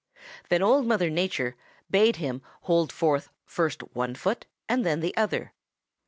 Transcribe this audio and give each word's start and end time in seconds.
Then 0.49 0.63
Old 0.63 0.87
Mother 0.87 1.11
Nature 1.11 1.55
bade 1.91 2.15
him 2.15 2.41
hold 2.61 2.91
forth 2.91 3.29
first 3.45 3.81
one 3.93 4.15
foot 4.15 4.47
and 4.67 4.83
then 4.83 4.99
the 4.99 5.15
other. 5.15 5.53